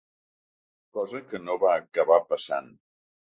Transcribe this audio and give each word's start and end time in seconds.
Cosa 0.99 1.19
que 1.33 1.41
no 1.43 1.57
va 1.65 1.75
acabar 1.83 2.19
passant. 2.31 2.73